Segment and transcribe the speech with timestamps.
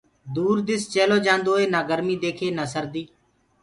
[0.35, 3.07] دور دِس چيلو جآندوئي نآ گرميٚ ديکي نآ سرديٚ